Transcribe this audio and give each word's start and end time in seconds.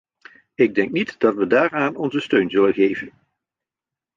Ik 0.55 0.75
denk 0.75 0.91
niet 0.91 1.19
dat 1.19 1.35
we 1.35 1.47
daaraan 1.47 1.95
onze 1.95 2.19
steun 2.19 2.49
zullen 2.49 2.73
geven. 2.73 3.11